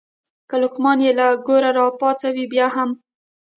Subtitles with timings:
[0.49, 2.89] که لقمان یې له ګوره راپاڅوې بیا هم.